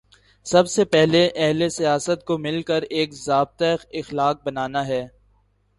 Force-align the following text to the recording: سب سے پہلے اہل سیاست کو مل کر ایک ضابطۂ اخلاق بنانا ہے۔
سب 0.45 0.67
سے 0.67 0.85
پہلے 0.85 1.29
اہل 1.35 1.69
سیاست 1.69 2.23
کو 2.25 2.37
مل 2.37 2.61
کر 2.61 2.81
ایک 2.89 3.13
ضابطۂ 3.13 3.75
اخلاق 3.93 4.43
بنانا 4.45 4.87
ہے۔ 4.87 5.05